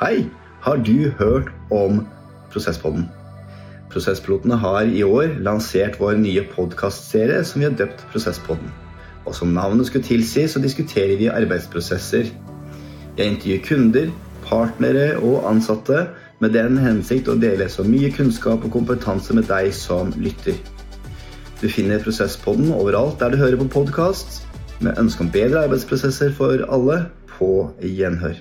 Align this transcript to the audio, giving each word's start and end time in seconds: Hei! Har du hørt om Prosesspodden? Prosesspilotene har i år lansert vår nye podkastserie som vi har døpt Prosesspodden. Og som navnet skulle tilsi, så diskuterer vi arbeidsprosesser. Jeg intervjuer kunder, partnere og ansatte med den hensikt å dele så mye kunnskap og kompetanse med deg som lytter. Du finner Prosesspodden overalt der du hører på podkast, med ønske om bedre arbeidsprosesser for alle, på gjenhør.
Hei! 0.00 0.30
Har 0.64 0.78
du 0.80 1.10
hørt 1.18 1.50
om 1.68 1.98
Prosesspodden? 2.48 3.02
Prosesspilotene 3.92 4.56
har 4.56 4.88
i 4.88 5.02
år 5.04 5.34
lansert 5.44 5.98
vår 6.00 6.16
nye 6.22 6.40
podkastserie 6.54 7.42
som 7.44 7.60
vi 7.60 7.66
har 7.68 7.76
døpt 7.76 8.06
Prosesspodden. 8.08 8.72
Og 9.28 9.36
som 9.36 9.52
navnet 9.52 9.90
skulle 9.90 10.08
tilsi, 10.08 10.46
så 10.48 10.64
diskuterer 10.64 11.20
vi 11.20 11.28
arbeidsprosesser. 11.28 12.32
Jeg 13.18 13.34
intervjuer 13.34 13.62
kunder, 13.68 14.08
partnere 14.48 15.06
og 15.18 15.44
ansatte 15.52 16.06
med 16.40 16.56
den 16.56 16.80
hensikt 16.80 17.28
å 17.28 17.36
dele 17.36 17.68
så 17.68 17.84
mye 17.84 18.08
kunnskap 18.16 18.64
og 18.64 18.72
kompetanse 18.72 19.36
med 19.36 19.52
deg 19.52 19.68
som 19.76 20.16
lytter. 20.16 20.56
Du 21.60 21.68
finner 21.68 22.00
Prosesspodden 22.00 22.72
overalt 22.72 23.20
der 23.20 23.36
du 23.36 23.42
hører 23.44 23.60
på 23.60 23.68
podkast, 23.82 24.46
med 24.80 24.96
ønske 24.96 25.28
om 25.28 25.34
bedre 25.36 25.66
arbeidsprosesser 25.68 26.32
for 26.40 26.64
alle, 26.72 27.02
på 27.36 27.68
gjenhør. 27.84 28.40